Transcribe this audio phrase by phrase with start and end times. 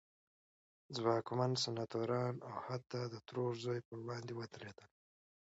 [0.95, 4.87] ځواکمن سناتوران او حتی د ترور زوی پر وړاندې ودرېدل.